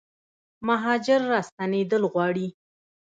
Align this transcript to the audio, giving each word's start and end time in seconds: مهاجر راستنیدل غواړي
مهاجر 0.67 1.19
راستنیدل 1.31 2.01
غواړي 2.13 2.47